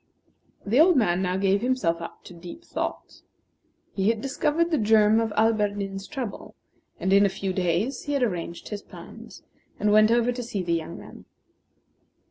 The 0.65 0.79
old 0.79 0.97
man 0.97 1.21
now 1.21 1.37
gave 1.37 1.61
himself 1.61 2.01
up 2.01 2.23
to 2.23 2.33
deep 2.33 2.65
thought. 2.65 3.21
He 3.93 4.09
had 4.09 4.19
discovered 4.19 4.71
the 4.71 4.79
germ 4.79 5.19
of 5.19 5.31
Alberdin's 5.33 6.07
trouble; 6.07 6.55
and 6.99 7.13
in 7.13 7.23
a 7.23 7.29
few 7.29 7.53
days 7.53 8.05
he 8.05 8.13
had 8.13 8.23
arranged 8.23 8.69
his 8.69 8.81
plans, 8.81 9.43
and 9.79 9.91
went 9.91 10.09
over 10.09 10.31
to 10.31 10.41
see 10.41 10.63
the 10.63 10.73
young 10.73 10.97
man. 10.97 11.25